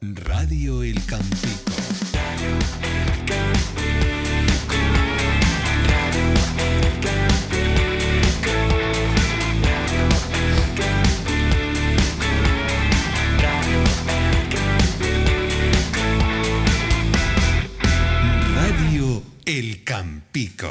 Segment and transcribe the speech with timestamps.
[0.00, 1.72] Radio El Campito.
[18.54, 20.68] Radio El Campico.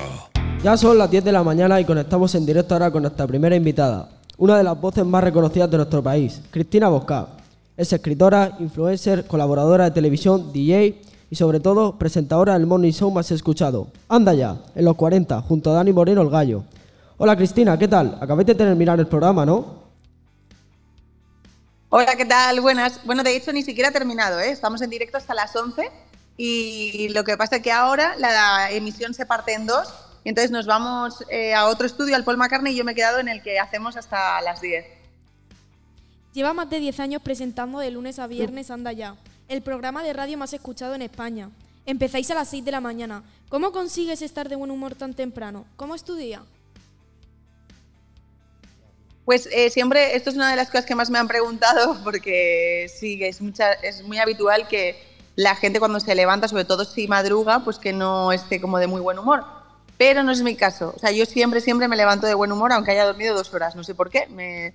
[0.63, 3.57] Ya son las 10 de la mañana y conectamos en directo ahora con nuestra primera
[3.57, 7.36] invitada, una de las voces más reconocidas de nuestro país, Cristina Bosca.
[7.77, 13.29] Es escritora, influencer, colaboradora de televisión, DJ y sobre todo presentadora del morning show más
[13.29, 16.63] escuchado, Anda ya, en los 40, junto a Dani Moreno el Gallo.
[17.19, 18.17] Hola Cristina, ¿qué tal?
[18.19, 19.83] Acabáis de terminar el programa, ¿no?
[21.89, 22.61] Hola, ¿qué tal?
[22.61, 23.05] Buenas.
[23.05, 24.49] Bueno, de hecho ni siquiera ha terminado, ¿eh?
[24.49, 25.91] Estamos en directo hasta las 11
[26.35, 29.87] y lo que pasa es que ahora la emisión se parte en dos
[30.23, 32.95] y entonces nos vamos eh, a otro estudio, al Paul McCartney, y yo me he
[32.95, 34.96] quedado en el que hacemos hasta las 10.
[36.33, 39.15] Lleva más de 10 años presentando de lunes a viernes Anda Ya,
[39.47, 41.49] el programa de radio más escuchado en España.
[41.85, 43.23] Empezáis a las 6 de la mañana.
[43.49, 45.65] ¿Cómo consigues estar de buen humor tan temprano?
[45.77, 46.41] ¿Cómo es tu día?
[49.23, 52.89] Pues eh, siempre, esto es una de las cosas que más me han preguntado, porque
[52.93, 55.01] sí, es, mucha, es muy habitual que
[55.35, 58.87] la gente cuando se levanta, sobre todo si madruga, pues que no esté como de
[58.87, 59.43] muy buen humor.
[59.97, 60.93] Pero no es mi caso.
[60.95, 63.75] O sea, yo siempre, siempre me levanto de buen humor, aunque haya dormido dos horas.
[63.75, 64.27] No sé por qué.
[64.27, 64.73] Me,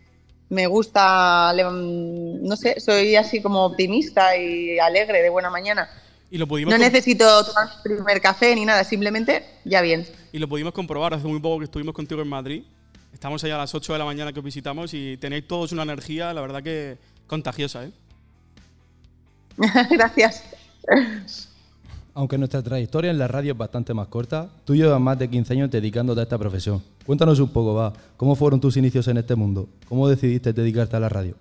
[0.52, 5.88] me gusta, no sé, soy así como optimista y alegre de buena mañana.
[6.30, 10.06] Y lo pudimos No necesito tomar primer café ni nada, simplemente ya bien.
[10.30, 12.64] Y lo pudimos comprobar hace muy poco que estuvimos contigo en Madrid.
[13.14, 15.84] Estamos allá a las 8 de la mañana que os visitamos y tenéis todos una
[15.84, 17.92] energía, la verdad que contagiosa, ¿eh?
[19.90, 20.44] Gracias.
[22.14, 25.52] Aunque nuestra trayectoria en la radio es bastante más corta, tú llevas más de 15
[25.54, 26.82] años dedicándote a esta profesión.
[27.06, 29.68] Cuéntanos un poco, va, ¿cómo fueron tus inicios en este mundo?
[29.88, 31.34] ¿Cómo decidiste dedicarte a la radio?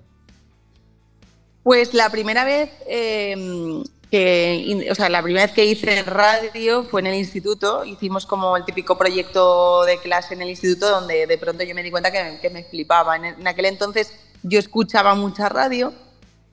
[1.64, 7.00] Pues la primera vez eh, que, o sea, la primera vez que hice radio fue
[7.00, 7.86] en el instituto.
[7.86, 11.82] Hicimos como el típico proyecto de clase en el instituto donde de pronto yo me
[11.82, 13.16] di cuenta que, que me flipaba.
[13.16, 14.12] En, en aquel entonces
[14.44, 15.94] yo escuchaba mucha radio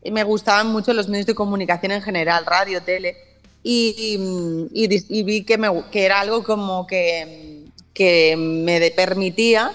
[0.04, 3.16] y me gustaban mucho los medios de comunicación en general, radio, tele.
[3.62, 4.16] Y,
[5.24, 5.58] vi que,
[5.92, 7.64] era algo como que,
[8.36, 9.72] me permitía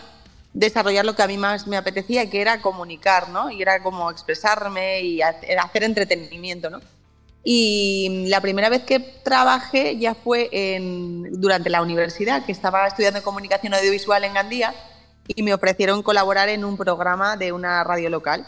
[0.53, 3.51] desarrollar lo que a mí más me apetecía, que era comunicar, ¿no?
[3.51, 6.79] Y era como expresarme y hacer, entretenimiento, ¿no?
[7.43, 10.49] Y la primera vez que trabajé ya fue
[11.31, 14.73] durante la universidad, que estaba estudiando comunicación audiovisual en Gandía
[15.27, 18.47] y me ofrecieron colaborar en un programa de una radio local.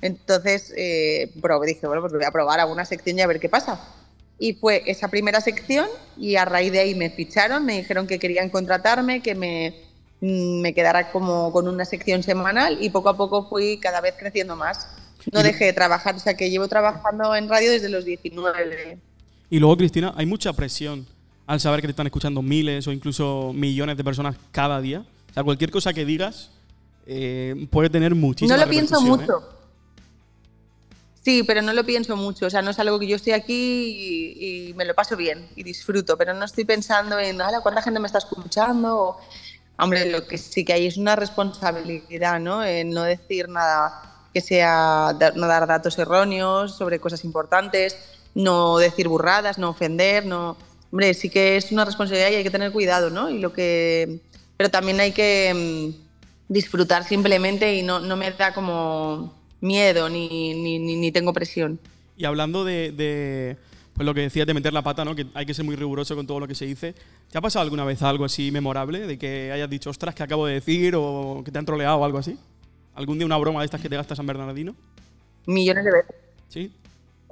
[0.00, 1.30] Entonces eh,
[1.66, 3.99] dije, bueno, pues voy a probar alguna sección y a ver qué pasa.
[4.42, 5.86] Y fue esa primera sección
[6.16, 9.74] y a raíz de ahí me ficharon, me dijeron que querían contratarme, que me,
[10.22, 14.14] mm, me quedara como con una sección semanal y poco a poco fui cada vez
[14.18, 14.88] creciendo más.
[15.30, 18.98] No dejé de trabajar, o sea que llevo trabajando en radio desde los 19.
[19.50, 21.06] Y luego, Cristina, hay mucha presión
[21.46, 25.04] al saber que te están escuchando miles o incluso millones de personas cada día.
[25.30, 26.50] O sea, cualquier cosa que digas
[27.06, 29.59] eh, puede tener muchísima No lo pienso repercusión, ¿eh?
[31.22, 32.46] Sí, pero no lo pienso mucho.
[32.46, 35.62] O sea, no es algo que yo estoy aquí y, me lo paso bien y
[35.62, 38.96] disfruto, pero no estoy pensando en, "Hala, ¿cuánta gente me está escuchando?
[38.98, 39.20] O,
[39.78, 42.64] hombre, lo que sí que hay es una responsabilidad, ¿no?
[42.64, 47.96] En no decir nada que sea, no dar datos erróneos sobre cosas importantes,
[48.34, 50.56] no decir burradas, no ofender, no...
[50.92, 53.30] Hombre, sí que es una responsabilidad y hay que tener cuidado, ¿no?
[53.30, 54.20] Y lo que...
[54.56, 60.54] Pero también hay que mm, disfrutar simplemente y no, no me da como miedo ni,
[60.54, 61.78] ni, ni, ni tengo presión.
[62.16, 63.56] Y hablando de, de,
[63.94, 65.14] pues lo que decías de meter la pata, ¿no?
[65.14, 66.94] Que hay que ser muy riguroso con todo lo que se dice.
[67.30, 69.06] ¿Te ha pasado alguna vez algo así memorable?
[69.06, 70.94] De que hayas dicho, ostras, ¿qué acabo de decir?
[70.96, 72.38] O que te han troleado o algo así.
[72.94, 74.74] ¿Algún día una broma de estas que te gastas San Bernardino?
[75.46, 76.14] Millones de veces.
[76.48, 76.72] Sí.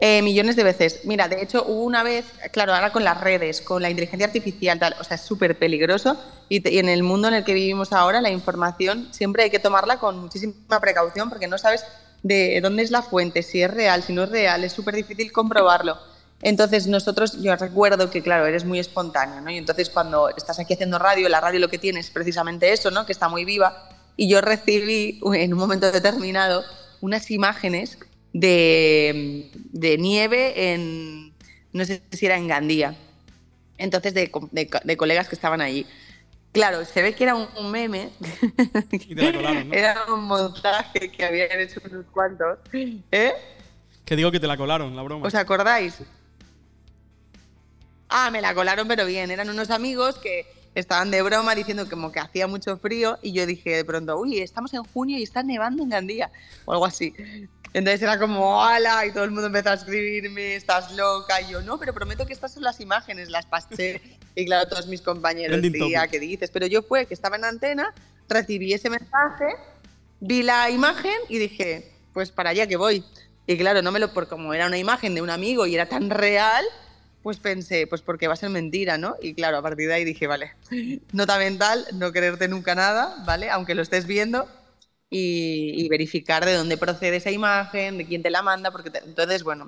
[0.00, 1.00] Eh, millones de veces.
[1.05, 4.78] Mira, de hecho, hubo una vez, claro, ahora con las redes, con la inteligencia artificial,
[4.78, 6.16] tal, o sea, es súper peligroso.
[6.49, 9.50] Y, te- y en el mundo en el que vivimos ahora, la información siempre hay
[9.50, 11.84] que tomarla con muchísima precaución porque no sabes
[12.23, 15.33] de dónde es la fuente, si es real, si no es real, es súper difícil
[15.33, 15.97] comprobarlo.
[16.42, 19.51] Entonces, nosotros, yo recuerdo que, claro, eres muy espontáneo, ¿no?
[19.51, 22.91] Y entonces, cuando estás aquí haciendo radio, la radio lo que tiene es precisamente eso,
[22.91, 23.07] ¿no?
[23.07, 23.89] Que está muy viva.
[24.16, 26.63] Y yo recibí en un momento determinado
[27.01, 27.98] unas imágenes
[28.33, 31.33] de, de nieve en,
[31.72, 32.97] no sé si era en Gandía,
[33.78, 34.31] entonces de,
[34.84, 35.87] de colegas que estaban allí.
[36.59, 38.10] Claro, se ve que era un, un meme,
[38.91, 39.75] Y te la colaron, ¿no?
[39.75, 42.59] era un montaje que habían hecho unos cuantos.
[42.72, 43.33] ¿Eh?
[44.05, 45.25] Que digo que te la colaron, la broma.
[45.25, 46.01] ¿Os acordáis?
[48.09, 49.31] Ah, me la colaron, pero bien.
[49.31, 53.47] Eran unos amigos que estaban de broma diciendo como que hacía mucho frío y yo
[53.47, 56.33] dije de pronto, uy, estamos en junio y está nevando en Gandía
[56.65, 57.15] o algo así.
[57.72, 59.06] Entonces era como, ¡hala!
[59.06, 61.41] Y todo el mundo empezó a escribirme, estás loca.
[61.41, 64.00] Y yo, no, pero prometo que estas son las imágenes, las pasé.
[64.34, 66.06] Y claro, todos mis compañeros, tía.
[66.06, 66.50] ¿qué dices?
[66.53, 67.92] Pero yo fue que estaba en antena,
[68.28, 69.47] recibí ese mensaje,
[70.20, 73.04] vi la imagen y dije, pues para allá que voy.
[73.48, 75.86] Y claro, no me lo, por como era una imagen de un amigo y era
[75.86, 76.65] tan real,
[77.24, 79.16] pues pensé, pues porque va a ser mentira, ¿no?
[79.20, 80.53] Y claro, a partir de ahí dije, vale,
[81.12, 83.50] nota mental, no creerte nunca nada, ¿vale?
[83.50, 84.48] Aunque lo estés viendo
[85.10, 89.66] y, verificar de dónde procede esa imagen, de quién te la manda, porque entonces, bueno.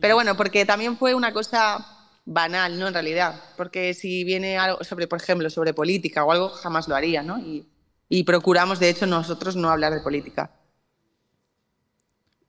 [0.00, 1.86] Pero bueno, porque también fue una cosa
[2.24, 2.88] banal, ¿no?
[2.88, 6.94] En realidad, porque si viene algo sobre, por ejemplo, sobre política o algo, jamás lo
[6.94, 7.38] haría, ¿no?
[7.38, 7.66] Y,
[8.08, 10.50] y procuramos, de hecho, nosotros no hablar de política.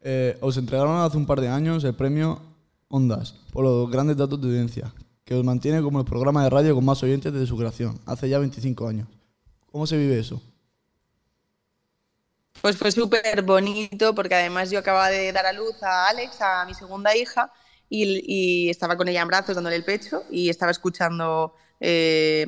[0.02, 2.42] Eh, os entregaron hace un par de años el premio
[2.88, 4.94] Ondas por los grandes datos de audiencia,
[5.26, 8.30] que os mantiene como el programa de radio con más oyentes desde su creación, hace
[8.30, 9.08] ya 25 años.
[9.72, 10.42] ¿Cómo se vive eso?
[12.62, 16.66] Pues fue súper bonito porque además yo acababa de dar a luz a Alex, a
[16.66, 17.52] mi segunda hija,
[17.90, 18.22] y,
[18.68, 22.46] y estaba con ella en brazos dándole el pecho y estaba escuchando eh,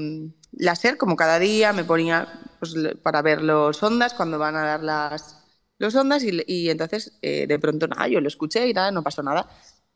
[0.53, 2.27] la SER como cada día, me ponía
[2.59, 5.37] pues, para ver los ondas cuando van a dar las
[5.77, 9.03] los ondas y, y entonces eh, de pronto nada, yo lo escuché y nada, no
[9.03, 9.49] pasó nada.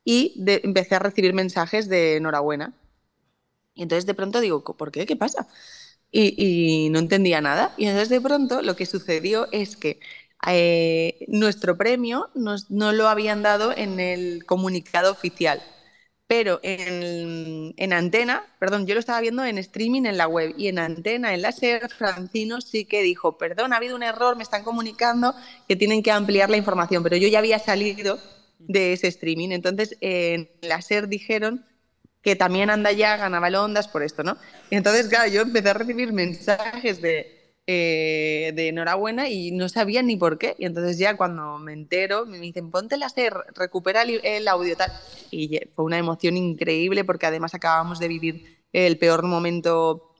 [0.03, 2.73] Y de- empecé a recibir mensajes de enhorabuena.
[3.73, 5.05] Y entonces de pronto digo, ¿por qué?
[5.05, 5.47] ¿Qué pasa?
[6.11, 7.73] Y, no entendía nada.
[7.77, 9.99] Y entonces de pronto lo que sucedió es que
[10.47, 15.61] eh, nuestro premio nos- no lo habían dado en el comunicado oficial,
[16.27, 20.67] pero en, en antena, perdón, yo lo estaba viendo en streaming en la web y
[20.69, 24.43] en antena, en la SER, Francino sí que dijo, perdón, ha habido un error, me
[24.43, 25.35] están comunicando
[25.67, 28.19] que tienen que ampliar la información, pero yo ya había salido
[28.57, 29.49] de ese streaming.
[29.51, 31.65] Entonces en la SER dijeron
[32.25, 34.35] que también anda ya, ganaba el Ondas por esto, ¿no?
[34.71, 40.01] Y entonces, claro, yo empecé a recibir mensajes de, eh, de enhorabuena y no sabía
[40.01, 40.55] ni por qué.
[40.57, 44.91] Y entonces ya cuando me entero, me dicen, ponte la SER, recupera el, audio tal.
[45.29, 50.11] Y fue una emoción increíble porque además acabamos de vivir el peor momento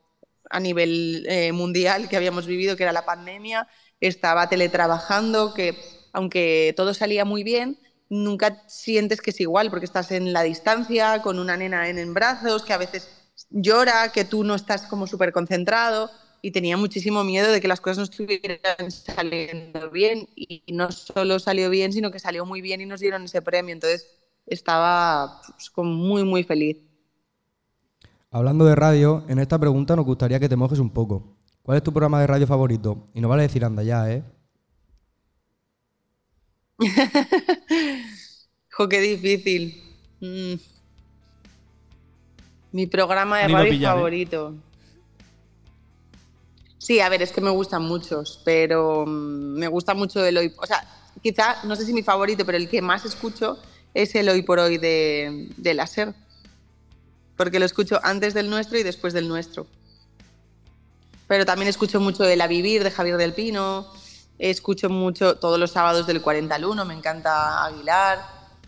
[0.51, 3.67] a nivel eh, mundial que habíamos vivido, que era la pandemia.
[3.99, 5.75] Estaba teletrabajando, que
[6.13, 7.79] aunque todo salía muy bien,
[8.09, 12.63] nunca sientes que es igual porque estás en la distancia, con una nena en, brazos,
[12.63, 13.09] que a veces
[13.49, 16.09] llora, que tú no estás como súper concentrado
[16.41, 21.39] y tenía muchísimo miedo de que las cosas no estuvieran saliendo bien y no solo
[21.39, 23.73] salió bien, sino que salió muy bien y nos dieron ese premio.
[23.73, 24.07] Entonces
[24.45, 26.77] estaba pues, muy, muy feliz.
[28.29, 31.37] Hablando de radio, en esta pregunta nos gustaría que te mojes un poco.
[31.63, 33.07] ¿Cuál es tu programa de radio favorito?
[33.13, 34.23] Y no vale decir anda ya, ¿eh?
[38.69, 39.81] Jo, qué difícil.
[40.19, 40.55] Mm.
[42.71, 43.97] Mi programa de pillar, ¿eh?
[43.97, 44.53] favorito.
[46.77, 50.53] Sí, a ver, es que me gustan muchos, pero mm, me gusta mucho el hoy.
[50.57, 50.85] O sea,
[51.21, 53.57] quizá, no sé si mi favorito, pero el que más escucho
[53.93, 56.13] es el hoy por hoy de, de la SER.
[57.37, 59.67] Porque lo escucho antes del nuestro y después del nuestro.
[61.27, 63.87] Pero también escucho mucho el A Vivir de Javier del Pino.
[64.37, 68.19] Escucho mucho todos los sábados del 40 al 1, me encanta Aguilar.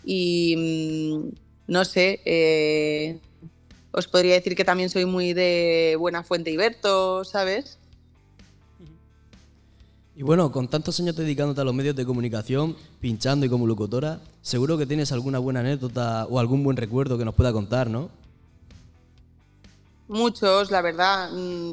[0.05, 1.35] Y mm,
[1.67, 3.19] no sé, eh,
[3.91, 7.77] os podría decir que también soy muy de Buena Fuente y Berto, ¿sabes?
[10.15, 14.19] Y bueno, con tantos años dedicándote a los medios de comunicación, pinchando y como locutora,
[14.41, 18.09] seguro que tienes alguna buena anécdota o algún buen recuerdo que nos pueda contar, ¿no?
[20.07, 21.29] Muchos, la verdad.
[21.31, 21.71] mm,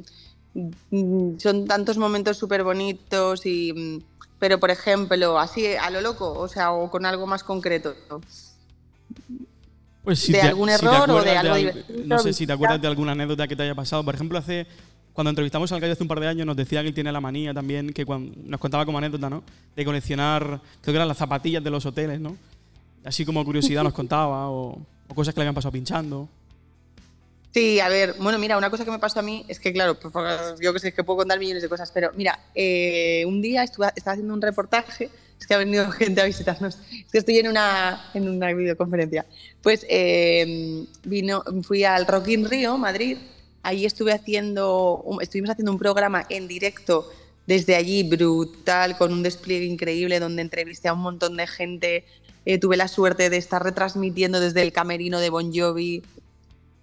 [1.38, 3.72] Son tantos momentos súper bonitos y...
[3.72, 3.98] mm,
[4.38, 7.94] Pero, por ejemplo, así a lo loco, o sea, o con algo más concreto.
[10.02, 13.12] Pues ¿De algún error o de algo al- No sé si te acuerdas de alguna
[13.12, 14.04] anécdota que te haya pasado.
[14.04, 14.66] Por ejemplo, hace
[15.14, 17.20] cuando entrevistamos al alcalde hace un par de años nos decía que él tiene la
[17.20, 19.42] manía también, que cuando, nos contaba como anécdota, ¿no?
[19.76, 20.42] De coleccionar,
[20.82, 22.36] creo que eran las zapatillas de los hoteles, ¿no?
[23.04, 26.28] Así como curiosidad nos contaba, o, o cosas que le habían pasado pinchando.
[27.54, 29.96] Sí, a ver, bueno, mira, una cosa que me pasó a mí es que, claro,
[30.60, 33.92] yo que sé, que puedo contar millones de cosas, pero mira, eh, un día estaba
[33.94, 35.08] haciendo un reportaje,
[35.38, 39.24] es que ha venido gente a visitarnos, es que estoy en una, en una videoconferencia.
[39.62, 43.18] Pues eh, vino, fui al Rock in Rio, Madrid,
[43.62, 47.08] ahí estuve haciendo, estuvimos haciendo un programa en directo
[47.46, 52.04] desde allí, brutal, con un despliegue increíble, donde entrevisté a un montón de gente,
[52.46, 56.02] eh, tuve la suerte de estar retransmitiendo desde el camerino de Bon Jovi,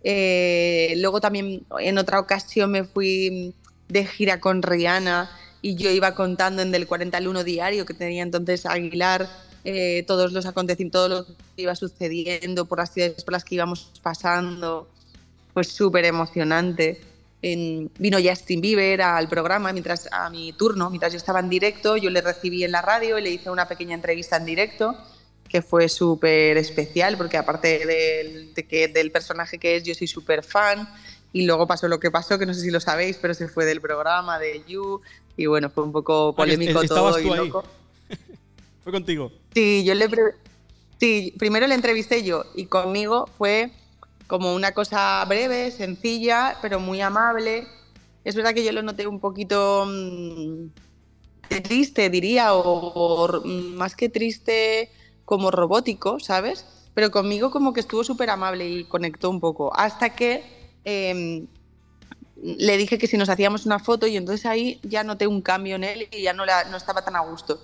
[0.03, 3.53] eh, luego también en otra ocasión me fui
[3.87, 5.29] de gira con Rihanna
[5.61, 9.29] y yo iba contando en Del 40 al 1 diario que tenía entonces Aguilar
[9.63, 13.55] eh, todos los acontecimientos, todo lo que iba sucediendo por las ciudades por las que
[13.55, 14.87] íbamos pasando.
[15.53, 17.01] Pues súper emocionante.
[17.41, 22.09] vino Justin Bieber al programa mientras a mi turno, mientras yo estaba en directo, yo
[22.09, 24.95] le recibí en la radio y le hice una pequeña entrevista en directo
[25.51, 30.07] que fue súper especial porque aparte del, de que, del personaje que es, yo soy
[30.07, 30.87] súper fan
[31.33, 33.65] y luego pasó lo que pasó, que no sé si lo sabéis, pero se fue
[33.65, 35.01] del programa de You
[35.35, 37.65] y bueno, fue un poco Ah, polémico todo y loco.
[38.83, 39.31] Fue contigo.
[39.53, 40.09] Sí, yo le
[40.99, 43.71] sí, primero le entrevisté yo y conmigo fue
[44.25, 47.67] como una cosa breve, sencilla, pero muy amable.
[48.23, 50.67] Es verdad que yo lo noté un poquito mm,
[51.61, 54.89] triste, diría, o, o, mm, más que triste,
[55.25, 56.65] como robótico, ¿sabes?
[56.93, 59.71] Pero conmigo como que estuvo súper amable y conectó un poco.
[59.75, 60.43] Hasta que
[60.83, 61.47] em,
[62.43, 65.75] le dije que si nos hacíamos una foto y entonces ahí ya noté un cambio
[65.75, 67.61] en él y ya no, la- no estaba tan a gusto.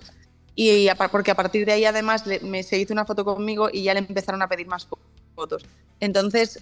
[0.54, 3.24] Y a par- porque a partir de ahí además le- me, se hizo una foto
[3.24, 4.98] conmigo y ya le empezaron a pedir más fo-
[5.34, 5.64] fotos.
[6.00, 6.60] Entonces,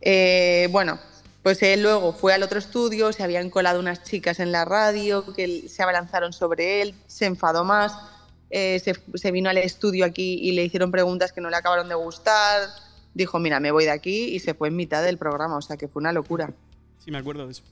[0.00, 0.98] eh, bueno,
[1.42, 5.24] pues él luego fue al otro estudio, se habían colado unas chicas en la radio
[5.34, 7.96] que se abalanzaron sobre él, se enfadó más,
[8.50, 11.88] eh, se, se vino al estudio aquí y le hicieron preguntas que no le acabaron
[11.88, 12.68] de gustar,
[13.14, 15.76] dijo, mira, me voy de aquí y se fue en mitad del programa, o sea
[15.76, 16.52] que fue una locura.
[17.04, 17.62] Sí, me acuerdo de eso.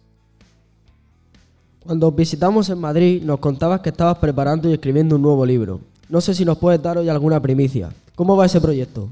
[1.80, 5.80] Cuando os visitamos en Madrid, nos contabas que estabas preparando y escribiendo un nuevo libro.
[6.08, 7.90] No sé si nos puedes dar hoy alguna primicia.
[8.16, 9.08] ¿Cómo va ese proyecto?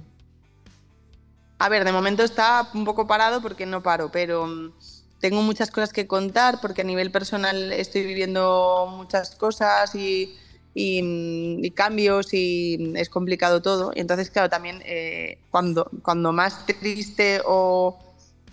[1.58, 4.72] A ver, de momento está un poco parado porque no paro, pero mm,
[5.20, 10.34] tengo muchas cosas que contar porque a nivel personal estoy viviendo muchas cosas y,
[10.74, 13.92] y, cambios y es complicado todo.
[13.94, 17.98] Y entonces, claro, también eh, cuando, cuando más triste o,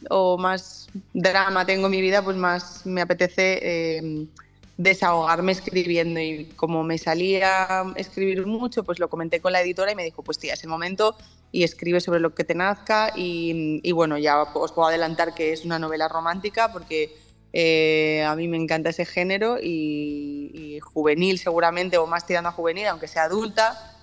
[0.10, 4.28] o más drama tengo en mi vida, pues más me apetece eh,
[4.78, 6.20] desahogarme escribiendo.
[6.20, 10.22] Y como me salía escribir mucho, pues lo comenté con la editora y me dijo,
[10.22, 11.16] pues tía, es el momento
[11.52, 13.12] y escribe sobre lo que te nazca.
[13.16, 17.16] Y bueno, ya os puedo adelantar que es una novela romántica porque
[17.54, 22.88] eh, a mí me encanta ese género y, juvenil seguramente, o más tirando a juvenil,
[22.88, 23.98] aunque sea adulta.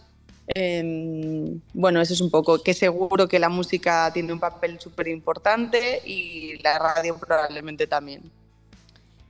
[0.49, 5.09] Em, bueno, eso es un poco que seguro que la música tiene un papel súper
[5.09, 8.23] importante y la radio probablemente también.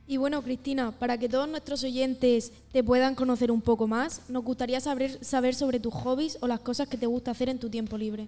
[0.06, 4.42] Y bueno, Cristina, para que todos nuestros oyentes te puedan conocer un poco más, nos
[4.42, 7.68] gustaría saber, saber sobre tus hobbies o las cosas que te gusta hacer en tu
[7.68, 8.26] tiempo libre.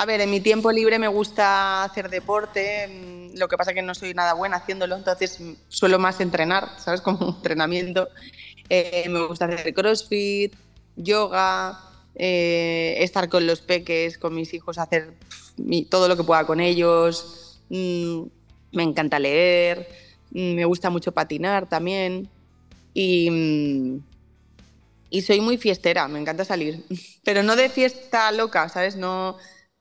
[0.00, 3.82] A ver, en mi tiempo libre me gusta hacer deporte, mm, lo que pasa que
[3.82, 7.00] no soy nada buena haciéndolo, entonces mm, suelo más entrenar, ¿sabes?
[7.08, 8.08] Como entrenamiento.
[8.68, 10.54] Eh, me gusta hacer crossfit,
[10.94, 11.80] yoga,
[12.14, 15.14] eh, estar con los peques, con mis hijos, hacer
[15.90, 17.58] todo lo que pueda con ellos.
[17.68, 18.22] Mm,
[18.70, 19.88] me encanta leer,
[20.30, 22.28] me gusta mucho patinar también.
[22.94, 23.98] Y,
[25.10, 26.84] y soy muy fiestera, me encanta salir.
[27.24, 28.94] Pero no de fiesta loca, ¿sabes?
[28.94, 29.36] No,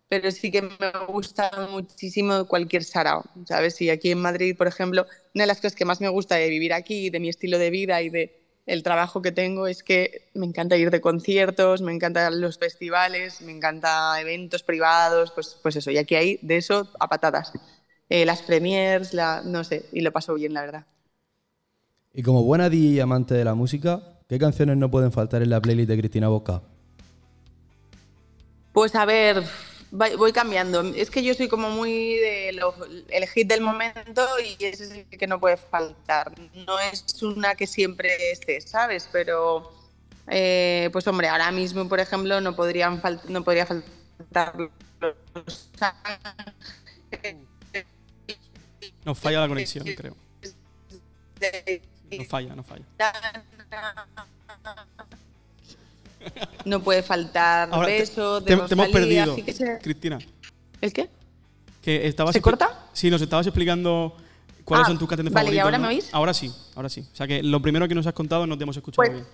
[0.09, 3.81] pero sí que me gusta muchísimo cualquier sarao, ¿sabes?
[3.81, 6.49] Y aquí en Madrid, por ejemplo, una de las cosas que más me gusta de
[6.49, 10.29] vivir aquí, de mi estilo de vida y de el trabajo que tengo es que
[10.33, 15.77] me encanta ir de conciertos, me encantan los festivales, me encanta eventos privados, pues, pues
[15.77, 17.53] eso, y aquí hay de eso a patadas.
[18.09, 20.85] Eh, las premiers, la, no sé, y lo paso bien, la verdad.
[22.13, 25.49] Y como buena DJ y amante de la música, ¿qué canciones no pueden faltar en
[25.49, 26.61] la playlist de Cristina Bosca?
[28.73, 29.43] Pues a ver,
[29.91, 30.81] voy cambiando.
[30.81, 32.75] Es que yo soy como muy de lo-
[33.09, 36.31] el hit del momento y ese es el que no puede faltar.
[36.53, 39.07] No es una que siempre esté, ¿sabes?
[39.11, 39.71] Pero,
[40.27, 45.15] eh, pues hombre, ahora mismo, por ejemplo, no, podrían no podría faltar los
[49.05, 50.15] Nos falla la conexión, creo.
[52.11, 52.85] No falla, no falla.
[56.65, 60.19] No puede faltar Ahora, te- beso, te, de te hemos perdido, así que se- Cristina.
[60.81, 61.09] ¿El qué?
[61.81, 62.87] Que estabas ¿Se corta?
[62.93, 64.15] Sí, nos estabas explicando
[64.65, 65.63] cuáles Ah, son tus canciones vale, ¿y favoritas.
[65.65, 65.83] ahora ¿no?
[65.87, 66.09] me oís?
[66.13, 67.07] Ahora sí, ahora sí.
[67.11, 69.25] O sea que lo primero que nos has contado no te hemos escuchado Pues- bien.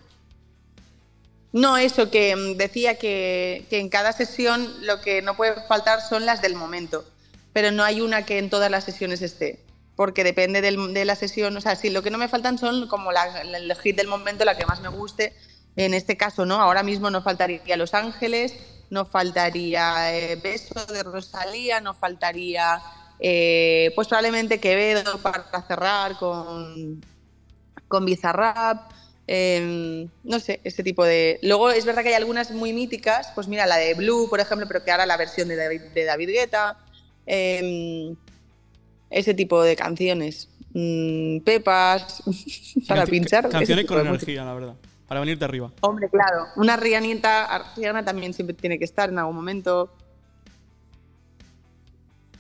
[1.52, 6.02] No, eso, que mm, decía que, que en cada sesión lo que no puede faltar
[6.02, 7.06] son las del momento,
[7.54, 9.60] pero no hay una que en todas las sesiones esté,
[9.96, 12.88] porque depende del- de la sesión, o sea, sí, lo que no me faltan son
[12.88, 15.34] como la, la- el hit del momento, la que más me guste,
[15.76, 16.56] en este caso, ¿no?
[16.56, 18.56] Ahora mismo no faltaría Los Ángeles,
[18.90, 22.82] no faltaría eh, Beso de Rosalía, no faltaría,
[23.20, 27.04] eh, pues probablemente Quevedo para cerrar con,
[27.88, 28.92] con Bizarrap,
[29.28, 31.40] eh, no sé, ese tipo de...
[31.42, 34.68] Luego es verdad que hay algunas muy míticas, pues mira, la de Blue, por ejemplo,
[34.68, 36.78] pero que ahora la versión de David, de David Guetta,
[37.26, 38.14] eh,
[39.10, 40.50] ese tipo de canciones.
[40.74, 42.24] Mm, Pepas,
[42.88, 43.48] para pinchar.
[43.50, 44.76] Canciones con energía, la verdad.
[45.14, 45.72] Para venirte arriba.
[45.82, 49.92] Hombre, claro, una Rihanita, Rihanna también siempre tiene que estar en algún momento.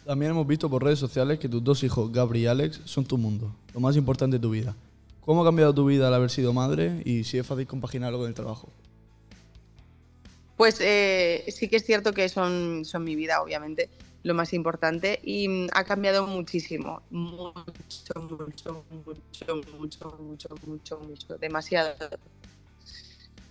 [0.03, 3.19] También hemos visto por redes sociales que tus dos hijos, Gabri y Alex, son tu
[3.19, 4.75] mundo, lo más importante de tu vida.
[5.21, 8.27] ¿Cómo ha cambiado tu vida al haber sido madre y si es fácil compaginarlo con
[8.27, 8.69] el trabajo?
[10.57, 13.91] Pues eh, sí que es cierto que son, son mi vida, obviamente,
[14.23, 17.63] lo más importante y mm, ha cambiado muchísimo, mucho,
[18.17, 21.93] mucho, mucho, mucho, mucho, mucho, mucho, demasiado.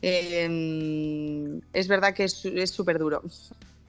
[0.03, 3.23] Eh, es verdad que es es súper duro.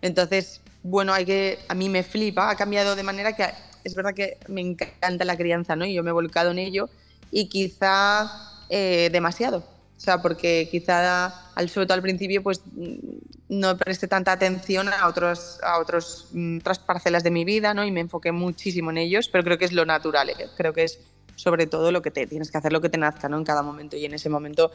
[0.02, 3.46] Entonces, bueno, hay que, a mí me flipa, ha cambiado de manera que
[3.84, 5.86] es verdad que me encanta la crianza, ¿no?
[5.86, 6.90] Y yo me he volcado en ello
[7.32, 8.30] y quizá
[8.70, 9.60] eh, demasiado.
[9.96, 14.90] O sea, porque quizá, al, sobre todo al principio, pues mm, no presté tanta atención
[14.90, 17.86] a, otros, a otros, mm, otras parcelas de mi vida, ¿no?
[17.86, 20.50] Y me enfoqué muchísimo en ellos, pero creo que es lo natural, ¿eh?
[20.58, 21.00] creo que es
[21.36, 23.38] sobre todo lo que te tienes que hacer, lo que te nazca, ¿no?
[23.38, 23.98] En cada momento.
[23.98, 24.72] Y en ese momento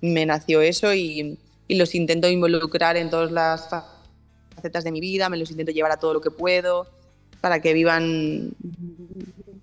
[0.00, 1.38] me nació eso y,
[1.68, 3.68] y los intento involucrar en todas las
[4.54, 6.86] facetas de mi vida, me los intento llevar a todo lo que puedo
[7.40, 8.50] para que vivan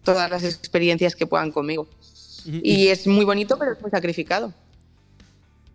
[0.03, 1.87] todas las experiencias que puedan conmigo.
[2.45, 4.53] Y es muy bonito, pero es muy sacrificado.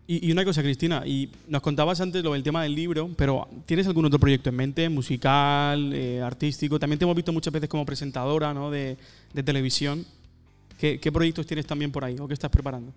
[0.07, 3.47] Y, y una cosa, Cristina, y nos contabas antes lo del tema del libro, pero
[3.65, 6.77] ¿tienes algún otro proyecto en mente, musical, eh, artístico?
[6.77, 8.69] También te hemos visto muchas veces como presentadora ¿no?
[8.69, 8.97] de,
[9.33, 10.05] de televisión.
[10.79, 12.91] ¿Qué, ¿Qué proyectos tienes también por ahí o qué estás preparando?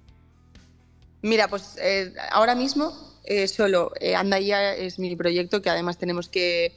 [1.22, 2.92] Mira, pues eh, ahora mismo
[3.24, 6.72] eh, solo eh, Andaya es mi proyecto que además tenemos que,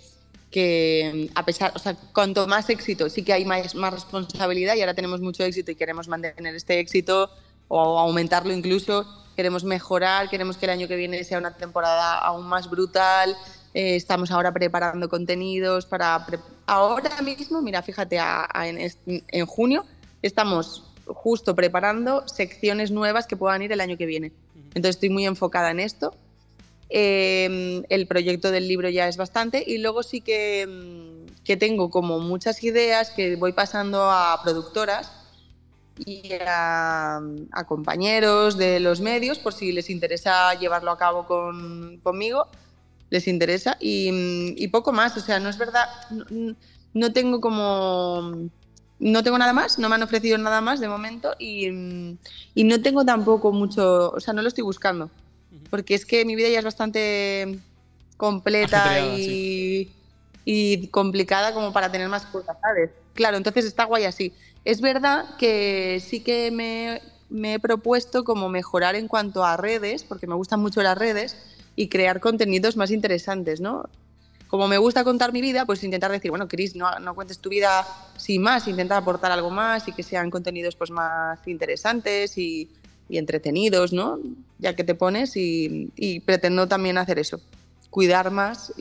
[0.49, 4.81] que, a pesar, o sea, cuanto más éxito, sí que hay más, más responsabilidad y
[4.81, 7.29] ahora tenemos mucho éxito y queremos mantener este éxito
[7.67, 9.05] o aumentarlo incluso,
[9.35, 13.35] queremos mejorar, queremos que el año que viene sea una temporada aún más brutal,
[13.73, 16.25] eh, estamos ahora preparando contenidos para...
[16.25, 18.19] pre- ahora mismo, mira, fíjate,
[18.65, 19.85] en, en junio
[20.21, 24.31] estamos justo preparando secciones nuevas que puedan ir el año que viene.
[24.73, 26.13] Entonces estoy muy enfocada en esto.
[26.89, 31.89] Eh, el proyecto del libro ya es bastante y luego sí que, mm, que tengo
[31.89, 35.11] como muchas ideas que voy pasando a productoras
[36.05, 41.97] y a, a compañeros de los medios por si les interesa llevarlo a cabo con-
[42.03, 42.47] conmigo,
[43.09, 46.55] les interesa y, y poco más, o sea, no es verdad, no,
[46.93, 48.49] no tengo como...
[49.01, 52.17] No tengo nada más, no me han ofrecido nada más de momento y, mm,
[52.53, 55.09] y no tengo tampoco mucho, o sea, no lo estoy buscando,
[55.71, 57.59] porque es que mi vida ya es bastante
[58.15, 59.17] completa
[60.45, 62.91] y complicada como para tener más cosas, ¿sabes?
[63.15, 64.33] Claro, entonces está guay así.
[64.65, 70.03] Es verdad que sí que me, me he propuesto como mejorar en cuanto a redes,
[70.03, 71.35] porque me gustan mucho las redes,
[71.75, 73.89] y crear contenidos más interesantes, ¿no?
[74.51, 77.87] Como me gusta contar mi vida, pues intentar decir, bueno, Cris, no, cuentes tu vida
[78.17, 82.69] sin más, intenta aportar algo más y que sean contenidos pues más interesantes y,
[83.09, 84.19] entretenidos, ¿no?
[84.59, 87.39] Ya que te pones y, pretendo también hacer eso,
[87.89, 88.73] cuidar más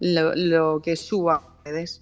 [0.00, 2.00] lo que suba a redes.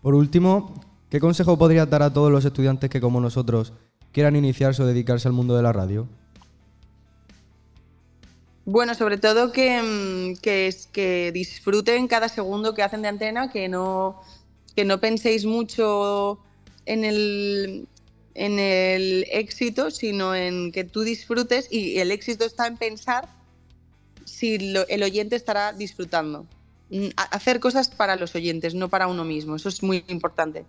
[0.00, 0.74] Por último,
[1.10, 3.72] ¿qué consejo podrías dar a todos los estudiantes que, como nosotros,
[4.12, 6.06] quieran iniciarse o dedicarse al mundo de la radio?
[8.64, 13.50] Bueno, sobre todo que, mm, que, es- que disfruten cada segundo que hacen de antena,
[13.50, 14.20] que no,
[14.76, 16.38] que no penséis mucho
[16.86, 17.88] en el,
[18.34, 23.28] en el éxito, sino en que tú disfrutes y el éxito está en pensar
[24.24, 26.46] si lo- el oyente estará disfrutando.
[26.90, 30.64] Mm, Hacer cosas para los oyentes, no para uno mismo, eso es muy importante.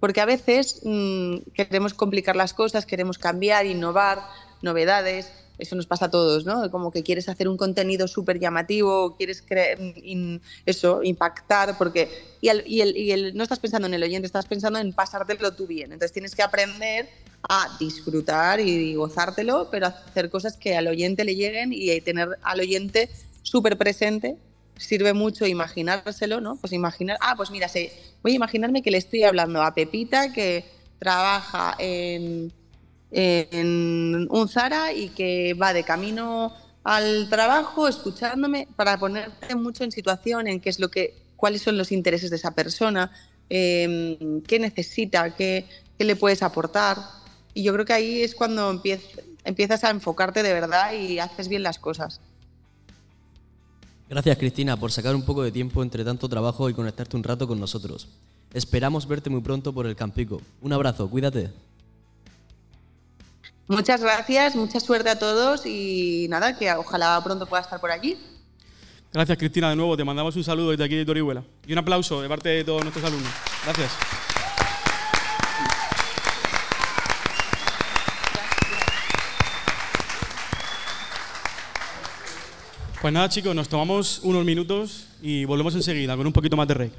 [0.00, 4.20] Porque a veces mm, queremos complicar las cosas, queremos cambiar, innovar,
[4.62, 5.32] novedades.
[5.58, 6.70] Eso nos pasa a todos, ¿no?
[6.70, 12.08] Como que quieres hacer un contenido súper llamativo, quieres cre- in- eso, impactar, porque.
[12.40, 14.92] Y, el- y el- y el- no estás pensando en el oyente, estás pensando en
[14.92, 15.92] pasártelo tú bien.
[15.92, 17.08] Entonces tienes que aprender
[17.48, 22.60] a disfrutar y gozártelo, pero hacer cosas que al oyente le lleguen y tener al
[22.60, 23.10] oyente
[23.42, 24.36] súper presente
[24.76, 26.56] sirve mucho imaginárselo, ¿no?
[26.56, 27.70] Pues imaginar, ah, pues mira,
[28.22, 30.64] voy a imaginarme que le estoy hablando a Pepita que
[30.98, 32.52] trabaja en,
[33.14, 39.92] en un Zara y que va de camino al trabajo escuchándome para ponerte mucho en
[39.92, 43.12] situación en qué es lo que, cuáles son los intereses de esa persona,
[43.48, 46.98] eh, qué necesita, qué, qué le puedes aportar.
[47.54, 51.48] Y yo creo que ahí es cuando empiez- empiezas a enfocarte de verdad y haces
[51.48, 52.20] bien las cosas.
[54.10, 57.46] Gracias Cristina por sacar un poco de tiempo entre tanto trabajo y conectarte un rato
[57.46, 58.08] con nosotros.
[58.52, 60.40] Esperamos verte muy pronto por el Campico.
[60.60, 61.50] Un abrazo, cuídate.
[63.66, 68.18] Muchas gracias, mucha suerte a todos y nada, que ojalá pronto pueda estar por allí.
[69.12, 69.96] Gracias, Cristina, de nuevo.
[69.96, 71.44] Te mandamos un saludo desde aquí de Torihuela.
[71.66, 73.30] Y un aplauso de parte de todos nuestros alumnos.
[73.64, 73.92] Gracias.
[83.00, 86.74] Pues nada, chicos, nos tomamos unos minutos y volvemos enseguida con un poquito más de
[86.74, 86.92] rey.